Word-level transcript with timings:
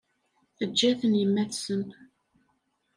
Teǧǧa-ten 0.57 1.13
yemma-tsen. 1.19 1.83